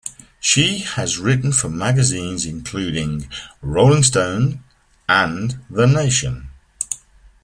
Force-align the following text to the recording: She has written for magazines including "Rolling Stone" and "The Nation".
She 0.39 0.79
has 0.79 1.19
written 1.19 1.51
for 1.51 1.69
magazines 1.69 2.43
including 2.47 3.29
"Rolling 3.61 4.01
Stone" 4.01 4.63
and 5.07 5.59
"The 5.69 5.85
Nation". 5.85 6.49